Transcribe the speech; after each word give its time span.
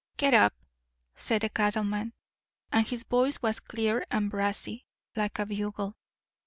"Get 0.17 0.33
up," 0.33 0.55
said 1.15 1.41
the 1.43 1.49
cattleman, 1.49 2.13
and 2.71 2.87
his 2.87 3.03
voice 3.03 3.39
was 3.43 3.59
clear 3.59 4.03
and 4.09 4.31
brassy, 4.31 4.87
like 5.15 5.37
a 5.37 5.45
bugle. 5.45 5.95